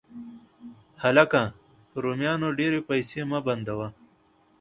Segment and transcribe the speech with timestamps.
[1.03, 1.41] هلکه!
[1.89, 3.87] په رومیانو ډېرې پیسې مه بندوه